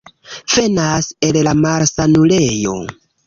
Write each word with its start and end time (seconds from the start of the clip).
Venas 0.53 1.09
el 1.27 1.37
la 1.49 1.53
malsanulejo? 1.61 2.77